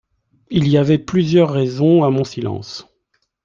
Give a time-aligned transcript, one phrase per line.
[0.49, 2.87] Il y avait plusieurs raisons a mon silence.